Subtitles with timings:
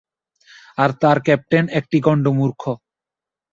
[0.77, 2.61] আর তার ক্যাপ্টেন একটা গণ্ডমূর্খ।